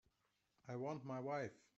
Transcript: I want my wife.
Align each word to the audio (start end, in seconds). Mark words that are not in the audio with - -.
I 0.67 0.77
want 0.77 1.05
my 1.05 1.19
wife. 1.19 1.61